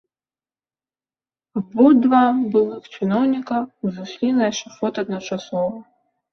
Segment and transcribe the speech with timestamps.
[1.61, 2.23] Абодва
[2.57, 5.73] былых чыноўніка узышлі на эшафот адначасова.